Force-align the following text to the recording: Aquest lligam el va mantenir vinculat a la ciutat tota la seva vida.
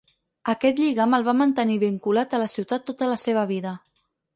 Aquest 0.53 0.81
lligam 0.83 1.13
el 1.19 1.27
va 1.29 1.37
mantenir 1.43 1.77
vinculat 1.85 2.37
a 2.37 2.43
la 2.47 2.51
ciutat 2.59 2.93
tota 2.93 3.15
la 3.15 3.23
seva 3.29 3.51
vida. 3.57 3.81